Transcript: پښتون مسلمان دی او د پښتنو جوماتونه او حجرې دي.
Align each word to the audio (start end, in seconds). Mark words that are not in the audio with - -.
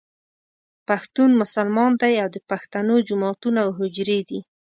پښتون 0.87 1.29
مسلمان 1.41 1.91
دی 2.01 2.13
او 2.23 2.29
د 2.35 2.37
پښتنو 2.49 2.95
جوماتونه 3.07 3.59
او 3.65 3.71
حجرې 3.79 4.19
دي. 4.29 4.39